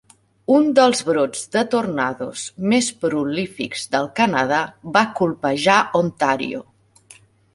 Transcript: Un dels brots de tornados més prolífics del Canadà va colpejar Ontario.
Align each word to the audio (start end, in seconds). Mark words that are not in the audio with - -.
Un 0.59 0.63
dels 0.77 1.01
brots 1.09 1.43
de 1.55 1.61
tornados 1.73 2.45
més 2.71 2.87
prolífics 3.03 3.85
del 3.97 4.09
Canadà 4.21 4.61
va 4.97 5.05
colpejar 5.21 5.79
Ontario. 6.03 6.65